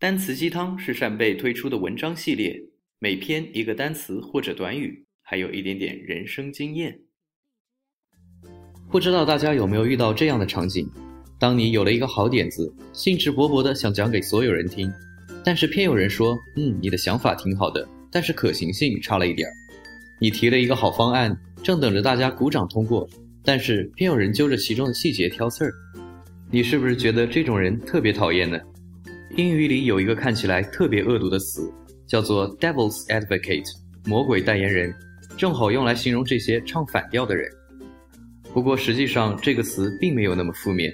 [0.00, 2.56] 单词鸡汤是扇贝推出的文章系列，
[3.00, 6.96] 每篇一个单词或者短语，还有一点点人生经验。
[8.88, 10.88] 不知道大家有没有遇到这样的场景：
[11.36, 14.88] 当你有了一个好点子，兴致勃勃的想讲给所有人听，
[15.44, 19.52] 但是偏有人说：“嗯，你的想法挺好的，但是可行性差了一点儿。”
[20.22, 23.04] 你提了一个好方案，正等着大家鼓掌通过，
[23.42, 25.72] 但是偏有人揪着其中的细节挑刺儿。
[26.52, 28.60] 你是不是觉得这种人特别讨厌呢？
[29.38, 31.72] 英语里有一个看起来特别恶毒的词，
[32.08, 33.64] 叫做 “devil's advocate”，
[34.04, 34.92] 魔鬼代言人，
[35.36, 37.48] 正好用来形容这些唱反调的人。
[38.52, 40.92] 不过实际上这个词并没有那么负面。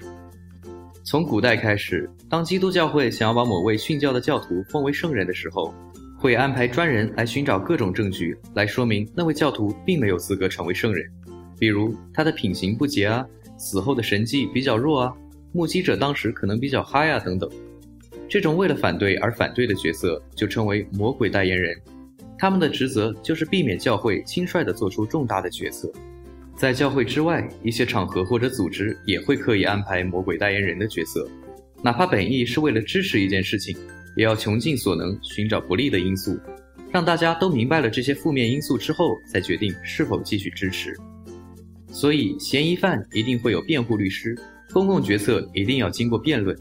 [1.06, 5.72] 从古代开始，当基督教会想要把某位殉教的教徒奉为圣人的时候，
[6.18, 11.02] 会安排专人来寻找各种证据来说明那位教徒并没有资格成为圣人，
[11.58, 15.14] 比如他的品行不洁啊，死后的神迹比较弱啊，
[15.50, 17.48] 目击者当时可能比较嗨啊等等。
[18.28, 21.76] 这种为了反对而反对的角色就称为魔鬼代言人，
[22.38, 25.90] 他们的职责就是避免教会轻率地做出重大的决策。
[26.56, 31.28] 在教会之外，一些场合或者组织也会刻意安排魔鬼代言人的角色，
[31.82, 33.76] 哪怕本意是为了支持一件事情，
[34.16, 36.38] 也要穷尽所能寻找不利的因素，
[36.90, 40.96] 让大家都明白了这些负面因素之后，再决定是否继续支持。
[41.88, 44.36] 所以，嫌疑犯一定会有辩护律师，
[44.72, 46.56] 公共决策一定要经过辩论。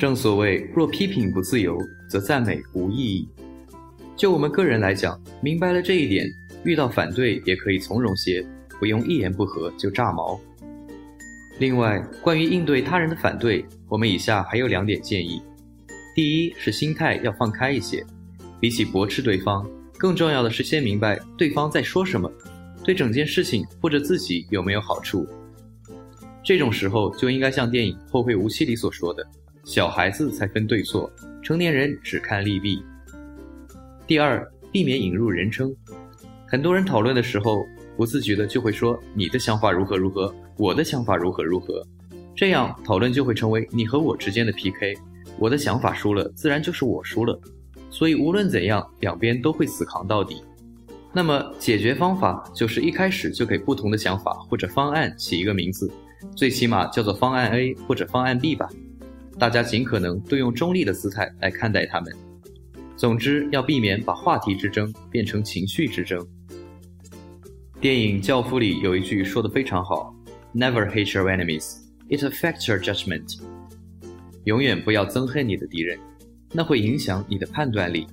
[0.00, 3.28] 正所谓，若批评不自由，则赞美无意义。
[4.16, 6.26] 就我们个人来讲，明白了这一点，
[6.64, 8.42] 遇到反对也可以从容些，
[8.78, 10.40] 不用一言不合就炸毛。
[11.58, 15.42] 另外，关于应对他人的反对，我们以下还有两点建议：
[16.14, 18.02] 第一是心态要放开一些，
[18.58, 22.32] 比起驳斥对方，更重要的是先明白对方在说什么，
[22.82, 25.28] 对整件事情或者自己有没有好处。
[26.42, 29.28] 这种时候就应该像电影《后会无期》里所说的。
[29.70, 31.08] 小孩子才分对错，
[31.40, 32.82] 成年人只看利弊。
[34.04, 35.72] 第二，避免引入人称。
[36.44, 37.64] 很多人讨论的时候，
[37.96, 41.86] 不自觉的就会说你的想法如何如何，我的想法如何如何，
[42.34, 44.92] 这样讨论就会成为你和我之间的 PK。
[45.38, 47.40] 我的想法输了，自然就是我输了。
[47.90, 50.42] 所以无论怎样，两边都会死扛到底。
[51.12, 55.88] 那么解决方法就是一开始就给不同的想法或者方案起一个名字，
[56.34, 58.68] 最起码叫做方案 A 或者方案 B 吧。
[59.40, 62.14] 大家尽可能都用中立的姿态来看待他们。
[62.94, 66.28] 总之，要避免把话题之争变成情绪之争。
[67.80, 70.14] 电影《教父》里有一句说的非常好
[70.54, 71.78] ：“Never hate your enemies;
[72.10, 73.40] it affects your judgment。”
[74.44, 75.98] 永远不要憎恨你的敌人，
[76.52, 78.06] 那会影响你的判断力。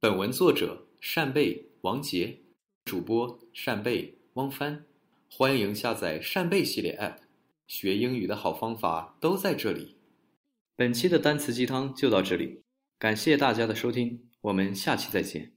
[0.00, 2.40] 本文作者扇贝王杰，
[2.84, 4.84] 主播扇贝汪帆。
[5.32, 7.16] 欢迎下载扇贝系列 App，
[7.66, 9.96] 学英语的好方法都在这里。
[10.76, 12.62] 本期的单词鸡汤就到这里，
[12.98, 15.52] 感谢大家的收听，我们下期再见。